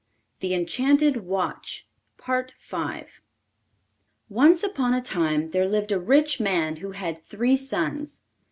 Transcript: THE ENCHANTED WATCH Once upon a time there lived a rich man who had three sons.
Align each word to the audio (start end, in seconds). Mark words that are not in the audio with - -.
THE 0.39 0.55
ENCHANTED 0.55 1.17
WATCH 1.27 1.85
Once 4.29 4.63
upon 4.63 4.93
a 4.95 4.99
time 5.03 5.49
there 5.49 5.67
lived 5.69 5.91
a 5.91 5.99
rich 5.99 6.39
man 6.39 6.77
who 6.77 6.93
had 6.93 7.23
three 7.23 7.55
sons. 7.55 8.21